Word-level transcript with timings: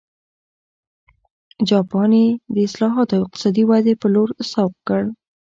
جاپان 1.69 2.11
یې 2.21 2.27
د 2.53 2.55
اصلاحاتو 2.67 3.13
او 3.17 3.21
اقتصادي 3.25 3.63
ودې 3.69 3.93
په 4.01 4.07
لور 4.13 4.29
سوق 4.51 4.73
کړ. 4.87 5.01